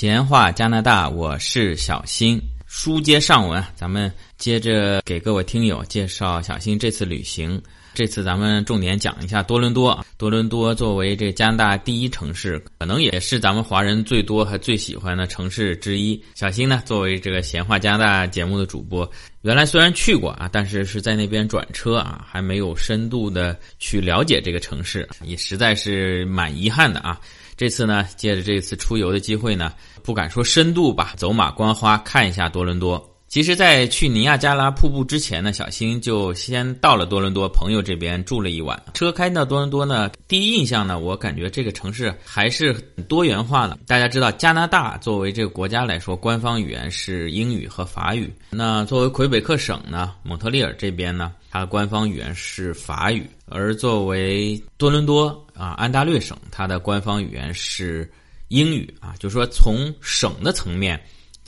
[0.00, 2.40] 闲话加拿大，我是小新。
[2.68, 7.60] 书接上文，咱们接着给各位听友介绍小新这次旅行。
[7.94, 9.98] 这次咱们重点讲一下多伦多。
[10.16, 16.22] 多伦多作为这加拿大第一城市，可能也是咱们华人最多和最喜欢的城市之一。
[16.36, 19.10] 小新呢，作为这个闲话加拿大节目的主播，
[19.42, 27.20] 原来虽然去过啊，但是是在那边转车啊，还没有深度的去了解这个城市，也实在是蛮遗憾的啊。
[27.58, 29.72] 这次呢，借着这次出游的机会呢，
[30.04, 33.07] 不敢说深度吧，走马观花看一下多伦多。
[33.28, 38.82] 其实，在去尼亚加拉瀑布之前呢，小新就先到了多伦多朋友这边住了一晚。
[38.94, 42.72] 车开到多伦多呢，第一印象呢，我感觉这个城市还是
[43.06, 43.78] 多元化的。
[43.86, 48.32] 大家知道，加拿大作为这个国家来说，官方语言是英语和法语。
[48.48, 53.28] 那作为魁北克省呢，蒙特利尔这边呢，它的官方语言是法语。
[53.44, 58.10] 而作为多伦多啊，安大略省，它的官方语言是
[58.48, 60.98] 英语啊，就是说从省的层面，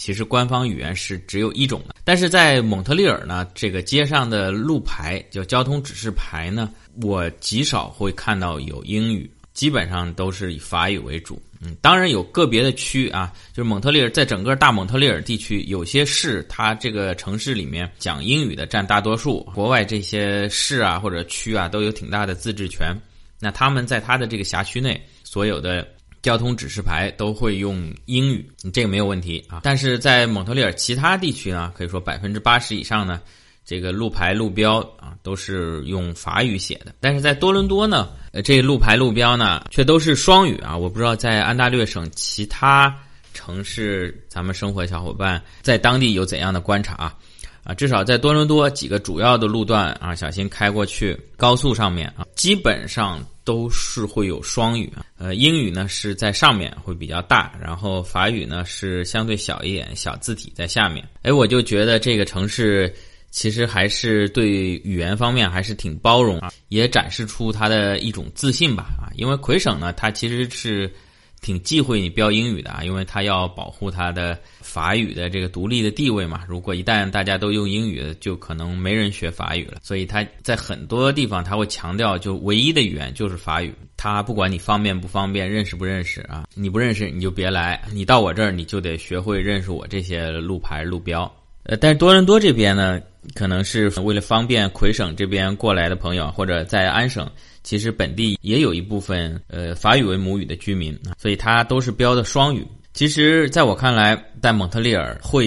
[0.00, 1.94] 其实官方语言是只有一种的。
[2.04, 6.70] 但是在蒙特利尔呢，这个街上的路牌叫交通指示牌呢，
[7.02, 11.38] 我极少会看到有英语，基本上都是以法语为主。
[11.60, 22.96] 嗯，当然有个别的区啊，就是蒙特利尔在整个大蒙特利尔地区，有些市它这个城市里面讲英语的占大多数，国外这些市啊或者区啊都有挺大的自治权。
[23.38, 25.86] 那他们在他的这个辖区内，所有的
[26.22, 29.60] 交通指示牌都会用英语，这个没有问题啊。
[29.62, 33.20] 但是在蒙特利尔其他地区呢，可以说百分之八十以上呢。
[33.62, 40.76] 这个路牌路标啊，都是用法语写的，但是在多伦多呢，呃，这路牌路标呢，却都是双语啊。
[40.76, 42.92] 我不知道在安大略省其他
[43.32, 47.16] 城市，咱们生活小伙伴在当地有怎样的观察啊？
[47.64, 55.04] 啊，至少在多伦多几个主要的路段啊，小心开过去，高速上面啊，基本上都是会有双语啊。
[55.18, 61.06] 呃，英语呢是在上面会比较大，然后法语呢是相对小一点，小字体在下面。
[61.22, 62.92] 哎，我就觉得这个城市。
[63.32, 70.92] 其实还是对语言方面还是挺包容啊，也展示出他的一种自信吧啊，因为魁省呢，他其实是
[71.40, 76.42] 挺忌讳你标英语的啊，因为他要保护他的法语的这个独立的地位嘛。
[76.48, 79.78] 如果一旦大家都用英语，就可能没人学法语了。
[79.82, 83.74] 所以他在很多地方他会强调，就唯一的语言就是法语。
[83.96, 91.30] 他不管你方便不方便，认识不认识啊，你不认识你就别来，你到我这儿你就得学会认识我这些路牌路标。
[91.64, 93.00] 呃，但是多伦多这边呢？
[93.34, 97.30] 可能是为了方便魁省这边过来的朋友，或者在安省，
[97.62, 102.66] 其实本地也有一部分呃法语为母语的居民，所以它都是标的双语。
[102.92, 105.46] 其实，在我看来，在蒙特利尔会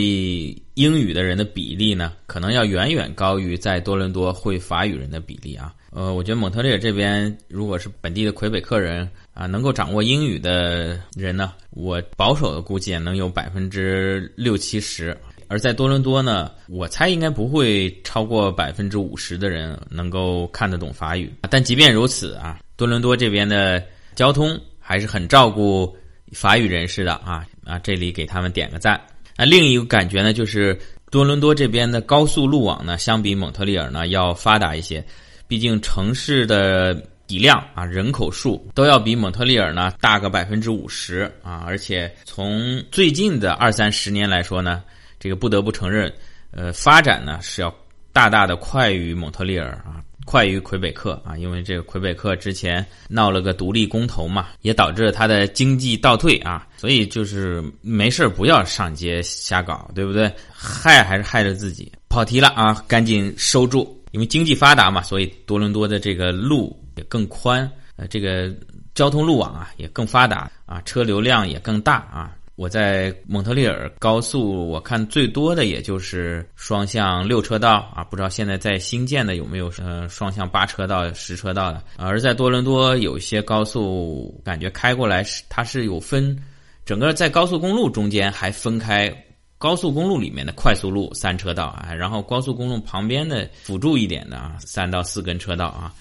[0.75, 5.73] 英语的人的比例呢，可能要远远高于在多伦多会法语人的比例啊。
[5.91, 15.15] 呃，我觉得蒙特利尔这边如果是本地的魁北克人啊，能够掌握英语的人呢，我保守的估计能有百分之六七十。
[15.53, 21.31] 而在多伦多呢，我猜应该不会超过百分之五十的人能够看得懂法语。
[21.47, 23.79] 但即便如此啊，多伦多这边的
[24.15, 25.95] 交通还是很照顾
[26.31, 27.77] 法语人士的啊啊！
[27.77, 28.99] 这里给他们点个赞。
[29.37, 30.75] 那另一个感觉呢，就是
[31.11, 35.05] 多伦多这边的高速路网呢，相比蒙特利尔呢要发达一些。
[35.47, 36.95] 毕竟城市的
[37.27, 41.63] 体量啊，人口数都要比蒙特利尔呢大个百分之五十啊。
[41.67, 44.81] 而且从最近的二三十年来说呢。
[45.23, 46.13] 这个不得不承认，
[46.51, 47.73] 呃，发展呢是要
[48.11, 60.29] 大大的快于蒙特利尔啊，快于魁北克啊，因为这个魁北克之前闹了个独立公投嘛，也导致了它的经济倒退啊，所以就是没事不要上街瞎搞，对不对？
[60.51, 61.89] 害还是害着自己。
[62.09, 68.53] 跑题了啊，赶紧收住，因为经济发达嘛，所以多伦多的这个路也更宽，呃，这个
[68.93, 72.35] 交通路网啊也更发达啊，车流量也更大啊。
[72.63, 81.83] 我在蒙特利尔高速，我看最多的也就是双向六车道啊，不知道现在在新建的有没有呃双向八车道、十车道的。
[81.97, 86.41] 而在多伦多有一些高速，感觉开过来是它是有分，
[86.85, 89.13] 整个在高速公路中间还分开
[89.57, 95.93] 高速公路里面的快速路三车道啊，然后高速公路旁边的辅助一点的啊三到四根车道啊。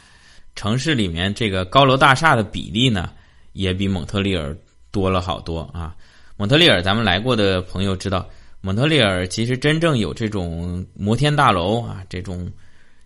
[0.55, 3.11] 城市里面这个高楼大厦的比例呢，
[3.53, 4.57] 也比蒙特利尔
[4.93, 5.97] 多了好多啊。
[6.37, 8.29] 蒙特利尔，咱们来过的朋友知道，
[8.61, 12.51] 蒙特利尔其实真正有这种摩天大楼啊，这种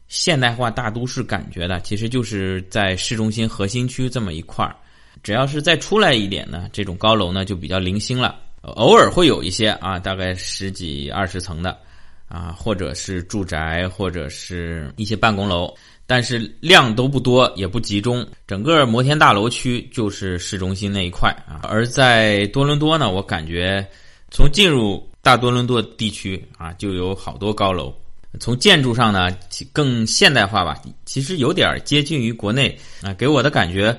[0.09, 4.75] 现代化大都市感觉的，其实就是在市中心核心区这么一块儿。
[5.23, 11.77] 只要是再出来一点呢，这种高楼呢就比较零星了，偶尔会有一些啊，大概十几二十层的，
[12.29, 15.75] 啊，或者是住宅，或者是一些办公楼，
[16.07, 18.25] 但是量都不多，也不集中。
[18.47, 21.61] 整个摩天大楼区就是市中心那一块啊。
[21.65, 23.85] 而在多伦多呢，我感觉
[24.31, 27.93] 从进入大多伦多地区啊，就有好多高楼。
[28.39, 29.37] 从建筑上呢，
[29.73, 33.99] 更现代化吧，其实有点接近于国内啊，给我的感觉，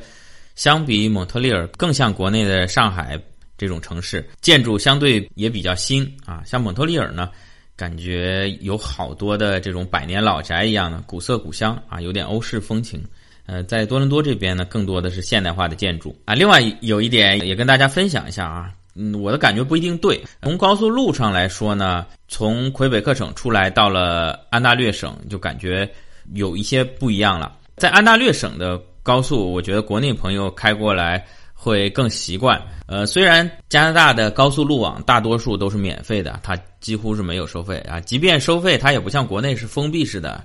[0.55, 3.19] 相比蒙特利尔更像国内的上海
[3.57, 6.41] 这种城市，建筑相对也比较新啊。
[6.45, 7.29] 像蒙特利尔呢。
[7.77, 13.01] 感觉有好多的这种百年老宅一样的古色古香啊，有点欧式风情。
[13.45, 16.33] 呃，在多伦多这边呢，更多的是现代化的建筑啊。
[16.33, 20.19] 另外有一点也跟大家分享一下啊，嗯，我的感觉不一定对。
[20.41, 25.87] 从高速路上来说呢，从魁北克省出来到了安大略省，就感觉
[26.33, 27.55] 有一些不一样了。
[27.75, 31.23] 在安大略省的高速，我觉得国内朋友开过来。
[31.67, 32.61] 会更习惯。
[32.85, 37.99] 呃，虽然加拿大的高速路网大多数都是免费的，它几乎是没有收费啊。
[37.99, 40.41] 即便收费，它也不像国内是封闭式的，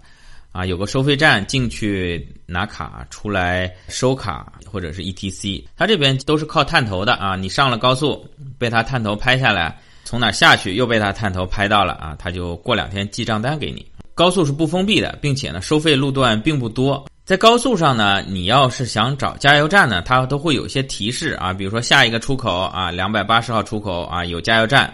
[0.50, 5.62] 啊，有个收费站进去拿卡，出来收卡或者是 ETC。
[5.76, 8.28] 它这边都是靠探头的啊，你上了高速
[8.58, 13.86] 被它探头拍下来，从哪下去又被它探头拍到了啊，它就过两天记账单给你。
[14.14, 17.06] 高速是不封闭的，并且呢，收费路段并不多。
[17.24, 24.92] 在高速上呢，你要是想找加油站呢，它都会有一些提示啊，比如说下一个出口啊，两百八十号出口啊有加油站，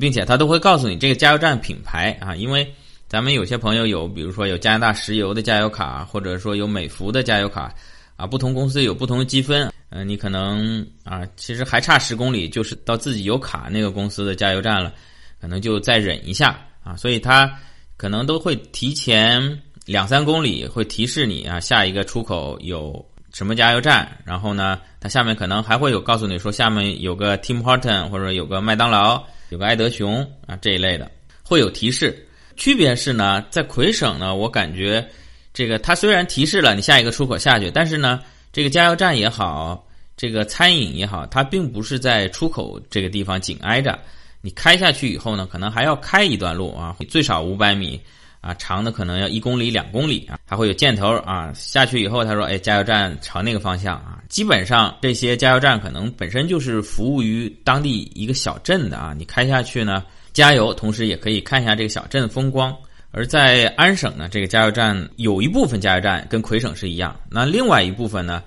[0.00, 2.66] 并且它都会告诉你这个加油站品牌啊，因为
[3.06, 7.70] 咱们有些朋友有，比如说有加拿大石油的加油卡，或者说有美孚的加油卡
[8.16, 14.94] 啊，不同公司有不同的积分，嗯，你可能啊，其实还差十公里就是到自己有卡那个公司的加油站了，
[15.38, 17.54] 可能就再忍一下啊，所以它
[17.98, 19.60] 可能都会提前。
[19.88, 23.02] 两三公里会提示你啊，下一个出口有
[23.32, 31.10] 什么加油站，然后呢，它下面可能还会有告诉你说下面有个 Tim Horton 或者有个麦当劳，有个爱德熊啊这一类的
[31.42, 32.22] 会有提示。
[32.54, 35.08] 区别是呢，在魁省呢，我感觉
[35.54, 38.20] 这个它虽然提示了你下一个出口下去，但是呢，
[38.52, 39.86] 这个加油站也好，
[40.18, 43.98] 这个餐饮也好，它并不是在出口这个地方紧挨着，
[44.42, 47.98] 你开下去以后呢，可能还要开一段路啊，最少五百米。
[48.40, 51.52] 啊，长的可能要一公里、两公里啊，还会有箭头啊。
[51.54, 59.12] 下去以后，他说：“哎，加油站朝那个方向啊。”基本上这些加油站可能本身就是服务于当地一个小镇的啊。
[59.16, 62.74] 你开下去呢，加油，同时也可以看一下这个小镇风光。
[63.10, 68.42] 而在安省呢，这个加油站有一部分加油站跟魁省是一样，那另外一部分呢，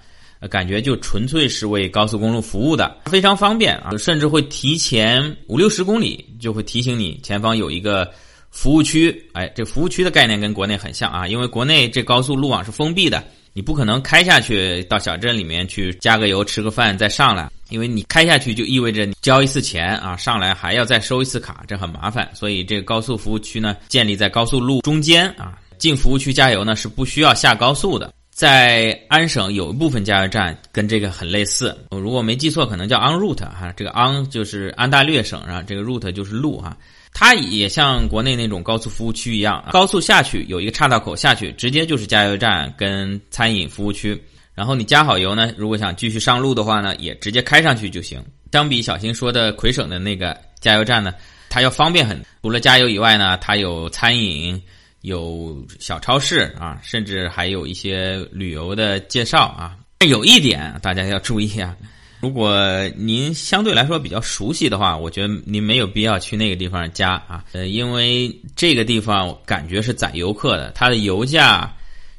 [0.50, 8.10] 感觉就纯粹是为高速公路服务的，非常方便啊，甚至会提前五六十公里就会提醒你前方有一个。
[8.52, 22.30] 服务区，哎，这服务区的概念跟国内很像啊，因为国内这高速路网是封闭的，你不可能开下去到小镇里面去加个油、吃个饭再上来，因为你开下去就意味着你交一次钱啊，上来还要再收一次卡，这很麻烦。
[22.34, 28.14] 所以这个高速服务区呢，建立在高速路中间啊，进服务区加油呢是不需要下高速的。
[28.32, 36.76] 在安省有一部分加油站跟这个很类似，我如果没记错，可能叫 on route 哈，这个 on 就是安大略省啊，这个 route 就是路哈。
[37.14, 44.20] 它也像国内那种高速服务区一样，高速下去有一个岔道口下去，直接就是加油站跟餐饮服务区。
[44.54, 48.24] 然后你加好油呢，如果想继续上路的话呢，也直接开上去就行。
[48.52, 51.14] 相比小新说的魁省的那个加油站呢，
[51.50, 52.22] 它要方便很。
[52.42, 54.62] 除了加油以外呢，它有餐饮、
[55.02, 59.78] 有小超市啊，甚至还有一些旅游的介绍啊。
[60.06, 61.76] 有一点大家要注意啊。
[62.22, 62.56] 如果
[62.96, 71.74] 您相对来说比较熟悉的话，我觉得您没有必要去那个地方加啊，呃，因为这个地方感觉是宰游客的，它的油价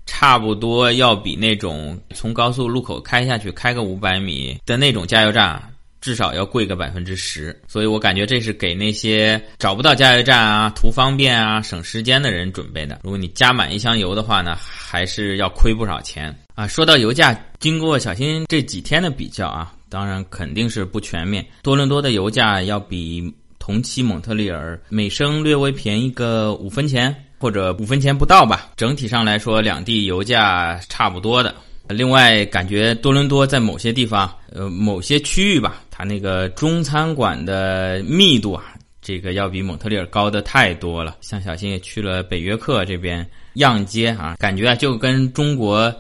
[0.05, 5.63] 差不多要比那种从高速路口开下去开个五百米的那种加油站
[6.01, 12.99] 至少要贵个百分之十，所以我感觉这是给那些找不到加油站啊、图方便啊、省时间的人准备的。
[13.05, 16.67] 如果你加满一箱油的话呢，还是要亏不少钱啊。
[16.67, 19.73] 说到油价，经过小新这几天的比较啊。
[19.93, 21.45] 当然肯定是不全面。
[21.63, 28.71] 多伦多的油价要比同期蒙特利尔每升略微便宜个五分钱，或者五分钱不到吧。
[28.75, 31.55] 整体上来说，两地油价差不多的。
[31.89, 38.73] 另外，感觉多伦多在某些地方，呃，某些区域吧，它那个中餐馆的密度啊，
[39.03, 41.19] 这个要比蒙特利尔高的太多了。
[41.21, 45.95] 像小新也去了北约克这边样街啊，感觉就跟中国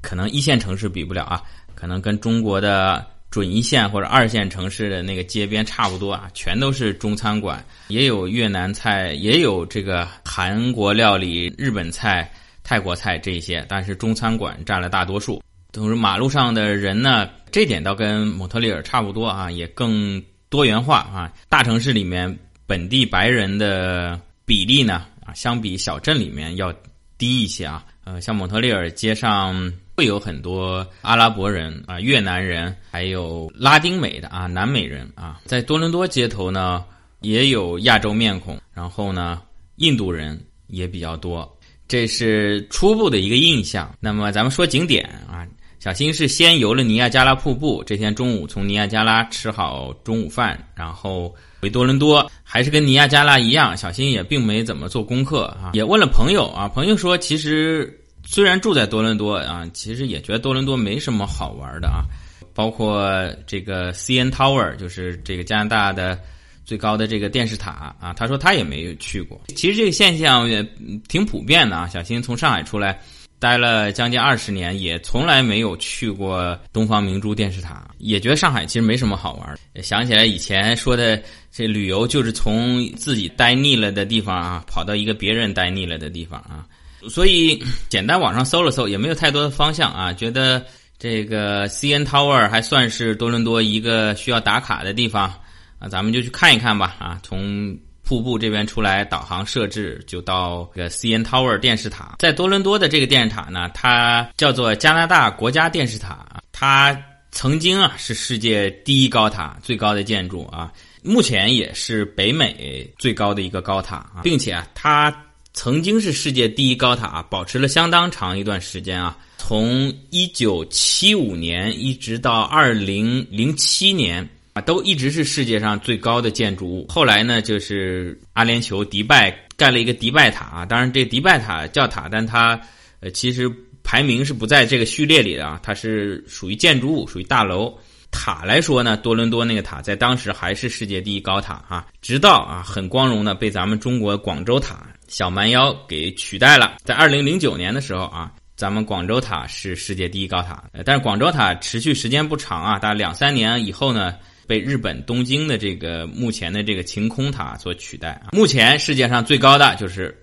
[0.00, 1.42] 可能一线城市比不了啊，
[1.74, 3.04] 可能跟中国的。
[3.30, 12.32] 准一线或者二线城市的那个街边差不多啊，全都是中餐馆，也有越南菜，也有这个韩国料理、日本菜、
[12.64, 15.42] 泰国菜这些，但是中餐馆占了大多数。
[15.72, 21.30] 同时，马路上的人呢，这点倒跟蒙特利尔差不多啊，也更多元化啊。
[21.50, 26.72] 大城市里面本地白人的比例呢啊，相比小镇里面要
[27.18, 27.84] 低一些啊。
[28.04, 35.40] 呃，像蒙特利尔街上会有很多阿拉伯人啊、越南人，还有拉丁美的啊、南美人啊。
[35.44, 36.84] 在多伦多街头呢，
[37.20, 39.42] 也有亚洲面孔，然后呢，
[39.78, 41.52] 印度人也比较多。
[41.88, 43.92] 这是初步的一个印象。
[43.98, 45.44] 那么咱们说景点啊，
[45.80, 47.82] 小新是先游了尼亚加拉瀑布。
[47.84, 57.97] 这天中午从尼亚加拉吃好中午饭，然后回多伦多，还是跟尼亚加拉一样，小新也并没怎么做功课啊，也问了朋友啊，朋友说其实。
[58.30, 62.04] 虽然住在多伦多啊，其实也觉得多伦多没什么好玩的啊，
[62.52, 66.18] 包括这个 CN Tower，就是这个加拿大的
[66.62, 69.40] 最高的这个电视塔啊，他说他也没有去过。
[69.56, 70.62] 其实这个现象也
[71.08, 71.88] 挺普遍的啊。
[71.88, 73.00] 小新从上海出来，
[73.38, 79.58] 待了将近二十年，也从来没有去过东方明珠电视塔，也觉得上海其实没什么好玩。
[79.82, 81.18] 想起来以前说的
[81.50, 86.66] 这旅游，就是从自己待腻了的地方啊，跑到一个别人待腻了的地方啊。
[87.08, 90.12] 所以简单网上搜了搜，也没有太多的方向啊。
[90.12, 90.64] 觉得
[90.98, 95.32] 这个 CN Tower 还算是多伦多一个需要打卡的地方
[95.78, 97.20] 啊，咱们就去看一看吧啊。
[97.22, 102.16] 从瀑布这边出来，导航设置就到个 CN Tower 电视塔。
[102.18, 107.00] 在多伦多的这个电视塔呢，它叫做加拿大国家电视塔，它
[107.30, 110.72] 曾经啊是世界第一高塔，最高的建筑啊，
[111.04, 115.14] 目前也是北美最高的一个高塔，并且啊它。
[115.54, 126.86] 曾经是世界第一高塔，保持了相当长一段时间啊，从一九七五年一直到二零零七年啊，都一直是世界上最高的建筑物。
[126.88, 132.60] 后来呢，就是阿联酋迪拜盖了一个迪拜塔啊，当然这迪拜塔叫塔，但它
[133.00, 133.50] 呃其实
[133.82, 137.76] 排名是不在这个序列里的啊，它是属于建筑物，属于大楼。
[138.10, 144.86] 塔来说呢，多伦多那个塔在当时还是世界第一高塔啊，直到啊很光荣的被咱们中国广州塔。
[145.08, 146.76] 小蛮腰给取代了。
[146.84, 150.62] 在二零零九年的时候啊，咱们广州塔是世界第一高塔。
[150.84, 154.14] 但是广州塔持续时间不长啊，大概两三年以后呢，
[154.46, 158.20] 被日本东京的这个目前的这个晴空塔所取代。
[158.32, 160.16] 目前世界上最高的就是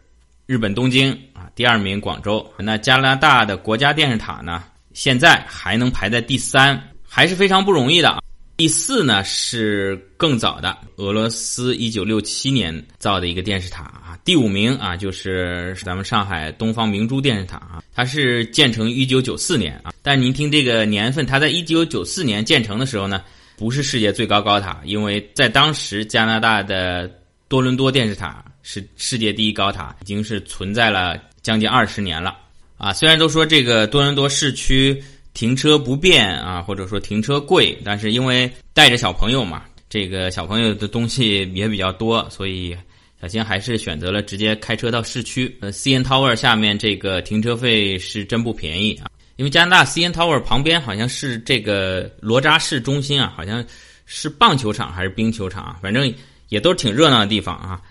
[0.46, 2.46] 日本东京啊，第二名广州。
[2.58, 4.64] 那加拿大的国家电视塔呢，
[4.94, 8.22] 现在还能排在第三，还是非常不容易的。
[8.58, 14.18] 第四呢是更早的，俄罗斯一九六七年造的一个电视塔啊。
[14.24, 19.92] 第五名啊就是咱们上海东方明珠电视塔啊，它是建成一九九四年啊。
[20.02, 23.22] 但您听这个年份，它在一九九四年建成的时候呢，
[23.58, 27.12] 不是世界最高高塔，因为在当时加拿大的
[27.50, 32.38] 多伦多电视塔是世界第一高塔，已经是存在了将近二十年了
[32.78, 32.94] 啊。
[32.94, 35.04] 虽然都说这个多伦多市区。
[35.36, 42.76] 停车不便啊，或者说停车贵，但是因为带着小朋友嘛，这个小朋友的东西也比较多，所以
[43.22, 45.54] 小新还是选择了直接开车到市区。
[45.60, 53.64] 呃，CN Tower 下面这个停车费是真不便宜啊，因为加拿大 CN Tower 旁边好像是这个罗扎市中心啊，好像
[54.06, 56.12] 是棒球场还是冰球场，反正
[56.48, 57.82] 也都是挺热闹的地方啊。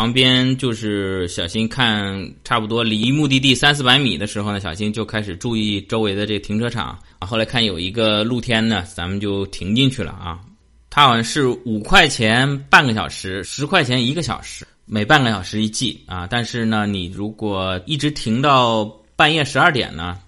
[0.00, 7.26] 旁边就是小新看差不多离目的地三四百米的时候呢，小新就开始注意周围的这个停车场啊。
[7.26, 10.40] 后来看有一个露天呢，咱们就停进去了啊。
[10.88, 16.26] 它好像是五块钱半个小时，十块钱一个小时，每半个小时一记啊。
[16.26, 20.18] 但是呢，你如果一直停到半夜十二点呢，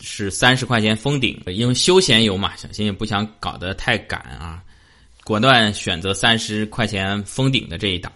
[0.00, 1.40] 是三十块钱封顶。
[1.46, 4.60] 因为休闲游嘛，小新也不想搞得太赶啊，
[5.22, 8.10] 果断选择三十块钱封顶的这一档。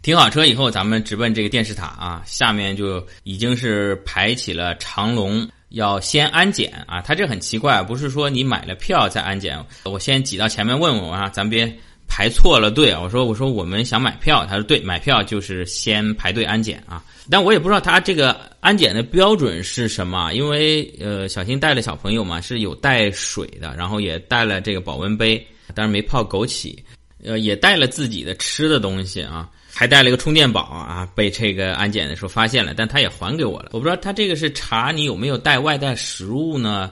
[0.00, 7.02] 停好车以后，咱们直奔这个电视塔啊，下面就已经是排起了长龙，要先安检啊。
[7.02, 11.70] 他这很奇怪，不是说你买了票再安检，我先挤到前面问问啊，咱别
[12.06, 12.94] 排错了队。
[13.02, 17.04] 我说我说我们想买票，他说对，买票就是先排队安检啊。
[17.28, 26.74] 但我也不知道他这个安检的标准是什么，因为呃，小新带了小朋友嘛，是有带水的，然后也带了这个保温杯，但是没泡枸杞，
[27.22, 29.50] 呃，也带了自己的吃的东西啊。
[29.78, 33.68] 还带了一个充电宝啊，被这个安检的时候发现了，但他也还给我了。
[33.70, 36.90] 我不知道他这个是查你有没有带外带食物呢，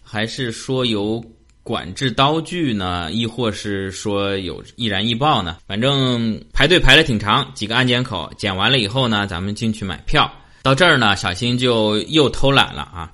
[0.00, 1.20] 还是说有
[1.64, 5.56] 管制刀具呢，亦或是说有易燃易爆呢？
[5.66, 10.32] 反正排队排了挺长，几个安检口检完了以后呢，咱们进去买票。
[10.62, 13.10] 到这儿呢，小新就又偷懒了啊！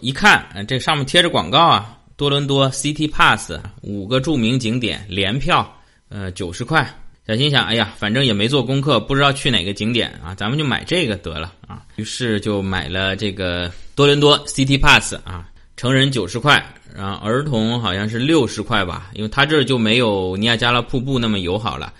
[0.00, 3.52] 一看，这上面贴着广告啊，多伦多 City Pass
[3.82, 5.70] 五个著名景点联票，
[6.08, 6.88] 呃，九十块。
[7.26, 11.82] 小新想，哎呀，反正也没做功课，不知道去哪个景点啊，咱们就买这个得了啊。
[11.96, 16.62] 于是就买了这个多伦多 City Pass 啊，成人九十块，
[16.94, 21.94] 然后儿童好像是六十块吧，因为他这儿就没有尼亚加拉瀑布那么友好了。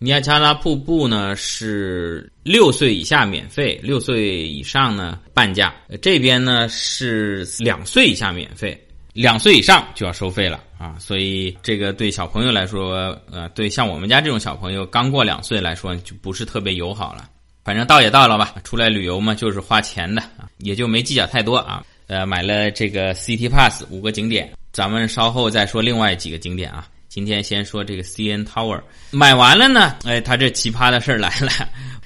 [0.00, 5.74] 尼亚加拉瀑布呢是六岁以下免费，六岁以上呢半价。
[6.02, 8.78] 这边呢是两岁以下免费，
[9.12, 10.96] 两岁以上就要收费了啊。
[10.98, 17.28] 所以这个对小朋友来说，呃，对像我们家这种小朋友刚过两岁来说，就不是特别友好了。
[17.64, 21.84] 反正到也到了吧，出来旅游嘛，就是花钱的啊，也就没计较太多啊。
[22.06, 26.88] 呃，买了这个 City Pass 五个景点，咱们稍后再说另外几个景点啊。
[27.08, 31.50] 今天先说这个 CN Tower，买完了呢，哎，他这奇葩的事儿来了，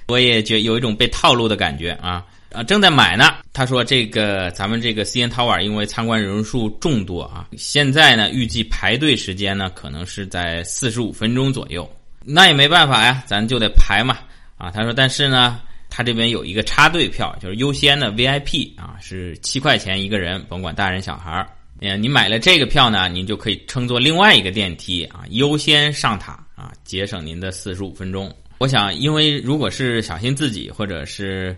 [0.09, 2.63] 我也觉有一种被套路的感觉啊啊！
[2.63, 11.89] 正在买呢，他说这个咱们这个 CN Tower 因为参观人数众多啊，现在呢预计排队时间呢可能是在四十五分钟左右，
[12.25, 14.19] 那也没办法呀，咱就得排嘛
[14.57, 14.71] 啊！
[14.71, 21.49] 他说，但是呢，他这边有一个插队票，就是优先的 VIP 啊，是七块钱一个人，甭管大人小孩儿。
[21.81, 28.33] 哎，你买了这个票呢，您就可以乘坐另外一个电梯啊，优先上塔啊，节省您的四十五分钟。
[28.59, 31.57] 我想，因为如果是小新自己或者是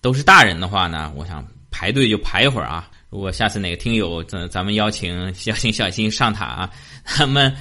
[0.00, 2.88] 都是大人的话呢，我想排队就排一会儿啊。
[3.08, 6.70] 如果下次哪个听友咱咱们邀请 邀请小新上塔啊，
[7.04, 7.52] 他们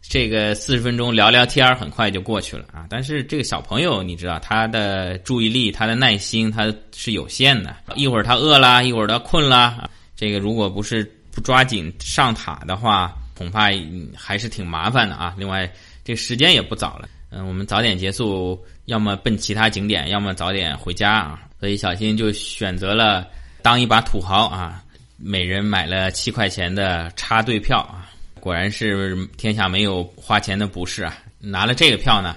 [0.00, 2.86] 这个四十分钟聊聊天儿很快就过去了啊。
[2.88, 7.74] 但是这个小朋友，你知道他的注意力、他的耐心，他是有限的。
[7.96, 11.10] 一会儿他饿了，一会儿他困了，这个如果不是。
[11.34, 13.68] 不抓紧上塔的话，恐怕
[14.16, 15.34] 还是挺麻烦的啊。
[15.36, 15.68] 另外，
[16.04, 21.42] 这时间也不早了，嗯，我们早点结束，要么奔其他景点，要么早点回家啊。
[21.58, 23.26] 所以小新就选择了
[23.62, 24.82] 当一把土豪啊，
[25.16, 28.10] 每人买了七块钱的插队票啊。
[28.40, 31.16] 果然是天下没有花钱的不是啊。
[31.38, 32.36] 拿了这个票呢，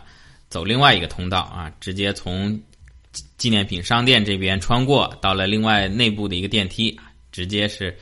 [0.50, 2.60] 走另外一个通道啊，直接从
[3.38, 7.00] 纪念品商店这边穿过，到了另外内部的一个电梯，
[7.32, 7.98] 直接是。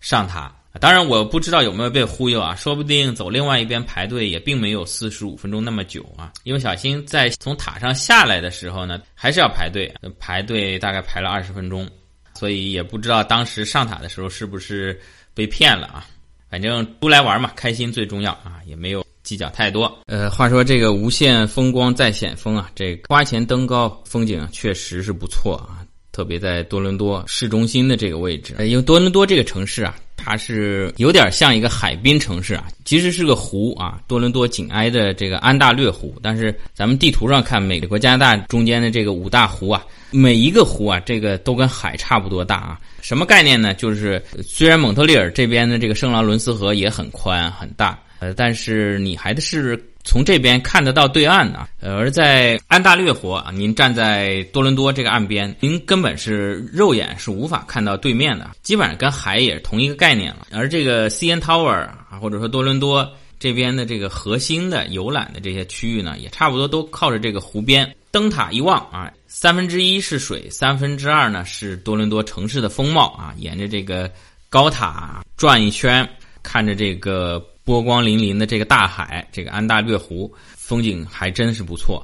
[0.00, 6.32] 上塔，当然我不知道有没有被忽悠啊，说不定走另外一边排队也并没有四十五分钟那么久啊。
[6.44, 11.88] 因为小新在从塔上下来的时候呢，还是要排队，排队大概排了二十分钟，
[12.34, 14.98] 所以也不知道当时上塔的时候是不是
[15.34, 16.06] 被骗了啊。
[16.50, 20.00] 反正出来玩嘛，开心最重要啊，也没有计较太多。
[20.06, 25.84] 呃，话说这个无限风光在险峰啊，这花钱登高，风景确实是不错啊。
[26.18, 34.00] 特别在多伦多市中心的这个位置，因为多伦多这个城市啊，它是有点像一个海滨城市啊，其实是个湖啊。
[34.08, 42.80] 多伦多紧挨着这个安大略湖，但是咱们地图上看，美国加拿大中间的这个五大湖啊，每一个湖啊，这个都跟海差不多大啊。
[43.00, 43.72] 什么概念呢？
[43.74, 49.80] 就是虽然蒙特利尔这边的这个圣劳伦斯河也很宽很大，呃，但是你还是。
[50.08, 60.46] 从这边看得到对岸啊，而在安大略湖啊，您站在多伦多这个岸边，您根本是肉眼是无法看到对面的，基本上跟海也是同一个概念了。
[60.50, 63.06] 而这个 CN Tower 啊，或者说多伦多
[63.38, 67.94] 这边的这个核心的游览的这些区域呢，也差不多都靠着这个湖边。
[68.10, 73.34] 灯塔一望啊，三分之一是水，三分之二呢是多伦多城市的风貌啊。
[73.36, 74.10] 沿着这个
[74.48, 76.08] 高塔转一圈，
[76.42, 77.44] 看着这个。
[77.68, 82.02] 波光粼粼的这个大海，这个安大略湖风景还真是不错，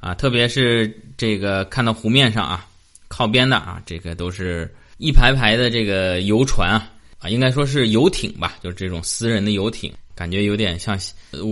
[0.00, 2.66] 啊，特别是这个看到湖面上啊，
[3.08, 10.98] 靠边的啊，这个都是一排排的这个游船啊，啊，应该说是游艇吧，就是这种私人的游艇，感觉有点像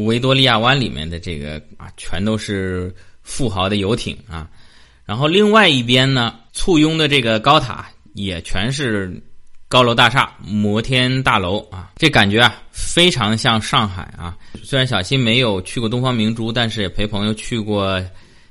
[0.07, 2.91] 维多利亚湾里面的这个啊，全都是
[3.23, 4.49] 富豪的游艇啊，
[5.05, 9.23] 然后另外一边呢，簇拥的这个高塔也全是。
[9.71, 14.37] 高楼大厦、摩天大楼啊，这感觉啊，非常像上海啊。
[14.65, 18.05] 虽然小新没有去过东方明珠，但是也陪朋友去过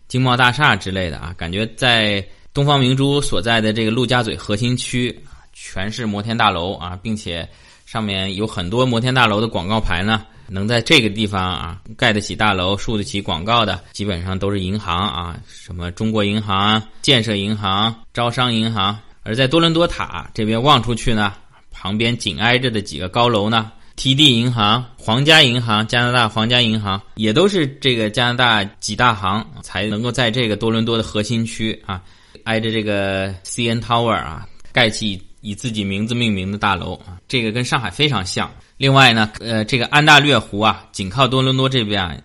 [0.08, 1.36] 经贸大厦之类的啊。
[1.38, 5.14] 感觉在东方明珠所在的这个陆家嘴核心区，
[5.52, 7.46] 全是摩天大楼啊，并且
[7.86, 10.26] 上面有很多摩天大楼的广告牌呢。
[10.48, 18.98] 能在这个地方啊盖得起大楼、竖得起广告的，基本上都是银行啊，什么中国银行、建设银行、招商银行。
[19.24, 21.34] 而在多伦多塔这边望出去呢，
[21.72, 32.02] 旁边紧挨着的几个高楼呢，TD 银行、皇家银行、加拿大皇家银行，也都是这个加拿大几大行才能够在这个多伦多的核心区啊，
[32.46, 38.50] 挨着这个 CN Tower 啊，盖起以自己名字命名的大楼啊，这个跟上海非常像。
[38.78, 42.24] 另外呢，呃，这个安大略湖啊，紧靠多伦多这边。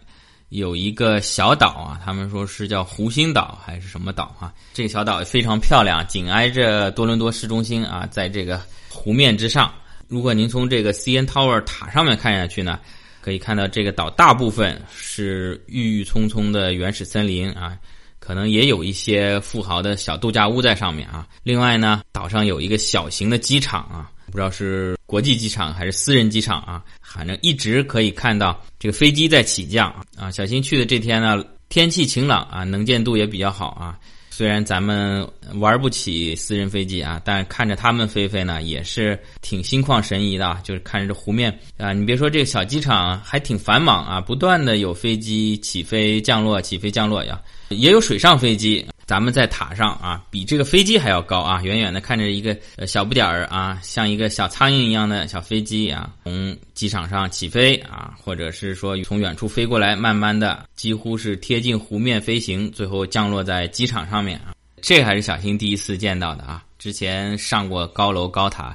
[0.54, 4.54] 有一个小岛啊，他们说是叫湖心岛还是什么岛啊？
[4.72, 9.74] 这个小岛非常漂亮，紧挨着多伦多市中心啊，在这个湖面之上。
[10.06, 12.78] 如果您从这个 CN Tower 塔上面看下去呢，
[13.20, 17.76] 可以看到这个岛大部分是郁郁葱葱的原始森林啊，
[18.20, 21.26] 可能也有一些富豪的小度假屋在上面啊。
[21.42, 24.08] 另外呢，岛上有一个小型的机场啊。
[24.34, 30.28] 不知道是国际机场还是私人机场啊，反正一直可以看到这个飞机在起降啊。
[30.28, 33.96] 小新去的这天呢，天气晴朗啊，能见度也比较好啊。
[34.30, 35.24] 虽然咱们
[35.60, 40.58] 玩不起私人飞机啊，但看着他们飞飞呢，也是挺心旷神怡的。
[40.64, 48.84] 就是看着这湖面啊，你别说这个小机场还挺繁忙啊，不断的有飞机起飞降落，起飞降落呀，也有水上飞机。
[49.06, 51.60] 咱们在塔上啊，比这个飞机还要高啊！
[51.62, 64.54] 远远的看着一个小不点儿啊，像一个小苍蝇一样的小飞机啊，从机场上起飞啊，或者是说从远处飞过来，慢慢的几乎是贴近湖面飞行，最后降落在机场上面啊。
[64.80, 68.74] 这还是小新第一次见到的啊，之前上过高楼高塔，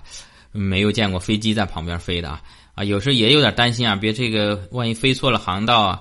[0.52, 2.42] 没有见过飞机在旁边飞的啊
[2.76, 6.00] 啊，有时候也有点担心啊，别这个万一飞错了航道啊。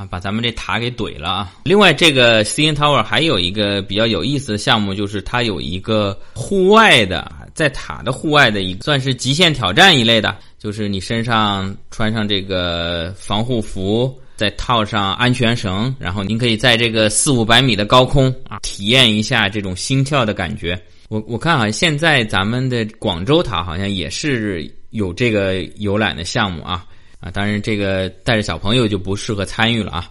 [0.00, 1.52] 啊，把咱们这塔给怼了啊！
[1.64, 20.82] 另外，这个 CN Tower 还有一个比较有意思的项目，就是它有一个户外的，在塔的户外的一个算是极限挑战一类的，就是你身上穿上这个防护服，再套上安全绳，然后您可以在这个四五百米的高空啊，体验一下这种心跳的感觉。
[21.10, 26.86] 我我看啊，现在咱们的广州塔好像也是有这个游览的项目啊。
[27.20, 30.10] 啊，当然这个带着小朋友就不适合参与了啊。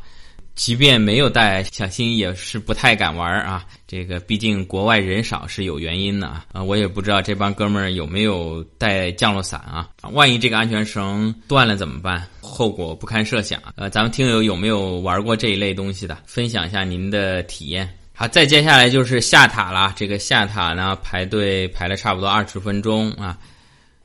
[0.56, 3.65] 即便没有带小新，也是不太敢玩啊。
[3.88, 6.45] 这个毕竟国外人少是有原因的啊。
[6.52, 9.88] 啊，我也不知道这帮哥们儿有没有带降落伞啊。
[10.12, 12.28] 万一这个安全绳断了怎么办？
[12.41, 13.62] 后果不堪设想。
[13.76, 16.17] 呃，咱们听友有没有玩过这一类东西的？
[16.26, 17.89] 分享一下您的体验。
[18.13, 19.93] 好，再接下来就是下塔了。
[19.95, 23.38] 这个下塔呢，排队排了差不多二十分钟啊。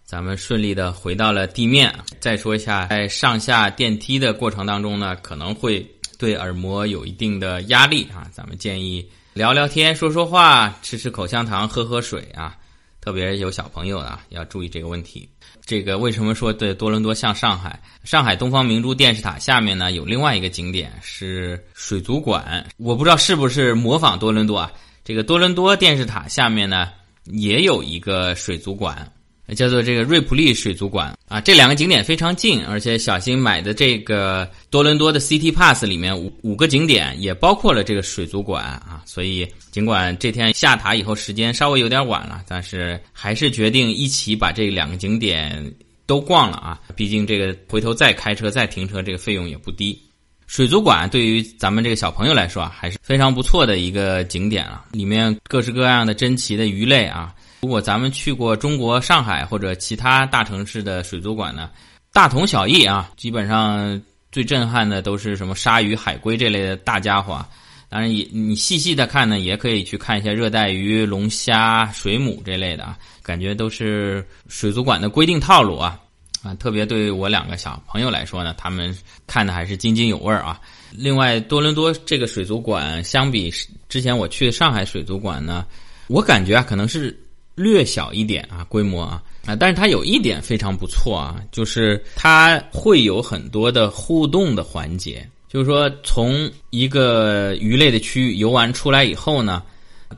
[0.05, 1.93] 咱们顺利的回到了地面。
[2.21, 5.85] 再说一下，在上下电梯的过程当中呢，可能会
[6.19, 8.29] 对耳膜有一定的压力啊。
[8.33, 12.57] 咱们建议聊聊天、说说话、吃吃口香糖、喝喝水啊。
[13.01, 15.29] 特别有小朋友的要注意这个问题。
[15.67, 17.79] 这个为什么说对多伦多像上海？
[18.03, 24.73] 上海东方明珠电视塔下面呢有另外一个景点是水族馆，我不知道是不是模仿多伦多啊。
[25.05, 26.93] 这个多伦多电视塔下面呢
[27.25, 29.11] 也有一个水族馆。
[29.55, 45.75] 叫做这个瑞普利水族馆啊，这两个景点非常近，而且小新买的这个多伦多的 City Pass 里面五五个景点也包括了这个水族馆啊，所以尽管这天下塔以后时间稍微有点晚了，但是还是决定一起把这两个景点
[46.07, 50.01] 都逛了啊，毕竟这个回头再开车再停车这个费用也不低。
[50.47, 57.35] 水族馆对于咱们这个小朋友来说啊，还是非常不错的一个景点啊，里面各式各样的珍奇的鱼类啊。
[57.65, 61.71] 如果咱们去过中国上海或者其他大城市的水族馆呢，
[62.13, 63.11] 大同小异啊。
[63.17, 63.99] 基本上
[64.31, 67.43] 最震撼的都是什么鲨鱼、海龟这类的大家伙。
[67.89, 72.99] 当然，也你细细的看呢，也可以去看一下热带鱼、龙虾、水母这类的啊。
[73.23, 75.99] 感觉都是水族馆的规定套路啊
[76.43, 76.53] 啊！
[76.57, 78.95] 特别对我两个小朋友来说呢，他们
[79.27, 80.61] 看的还是津津有味啊。
[80.91, 83.51] 另外，多伦多这个水族馆相比
[83.89, 85.65] 之前我去上海水族馆呢，
[86.09, 87.19] 我感觉啊，可能是。
[87.55, 95.27] 略小一点啊，规模啊啊，但是它有一点非常不错啊，就是它会有很多的互动的环节。
[95.47, 99.63] 就是说，从一个鱼类的区域游玩出来以后呢，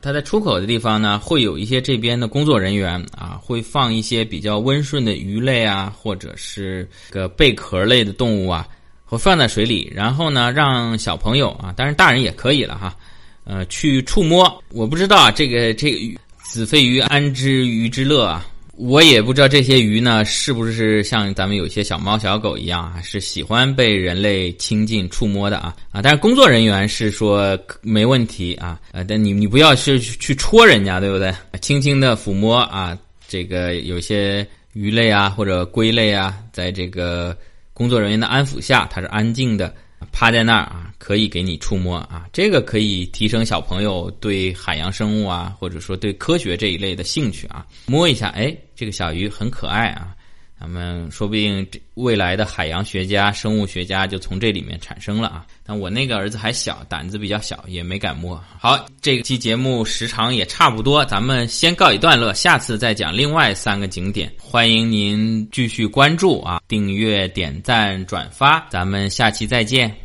[0.01, 8.67] 它在出口的地方呢，会有一些这边的工作人员啊，会放一些比较温顺的鱼类啊，或者是个贝壳类的动物啊，
[9.05, 12.97] 会放在水里，然后呢，让小朋友啊，当然大人也可以了哈，
[13.43, 14.63] 呃，去触摸。
[14.69, 16.17] 我不知道啊，这个这个鱼。
[16.49, 18.47] 子非鱼，安知鱼之乐啊！
[18.77, 26.01] 我也不知道这些鱼呢，是不是像咱们有些小猫小狗一样啊，是喜欢被人类亲近触摸的啊啊！
[26.01, 29.03] 但是工作人员是说没问题啊啊！
[29.03, 31.33] 但你你不要去去戳人家，对不对？
[31.59, 37.37] 轻轻的抚摸啊，这个有些鱼类啊或者龟类啊，在这个
[37.73, 39.73] 工作人员的安抚下，它是安静的。
[40.11, 47.65] 趴在那儿啊，可以给你触摸啊，这个可以提升小朋友对海洋生物啊，或者说对科学这一类的兴趣啊。
[47.85, 50.15] 摸一下，哎，这个小鱼很可爱啊。
[50.59, 55.45] 咱们说不定这未来的海洋学家、生物学家就从这里面产生了啊！
[55.63, 58.41] 但我那个儿子还小，胆子比较小，也没敢摸。
[58.59, 64.31] 好，这期节目时长也差不多，咱们先告一段落，下次再讲另外三个景点。
[64.39, 69.97] 欢迎您继续关注啊，订阅、点赞、转发，咱们下期再见。